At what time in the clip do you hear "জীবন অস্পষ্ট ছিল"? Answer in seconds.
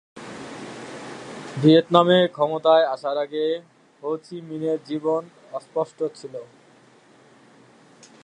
4.89-6.35